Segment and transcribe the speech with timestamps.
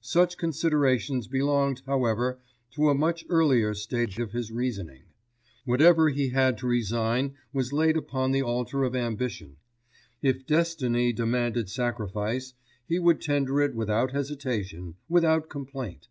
[0.00, 2.38] Such considerations belonged, however,
[2.70, 5.02] to a much earlier stage of his reasoning.
[5.66, 9.56] Whatever he had to resign was laid upon the altar of ambition.
[10.22, 12.54] If destiny demanded sacrifice,
[12.88, 16.08] he would tender it without hesitation, without complaint.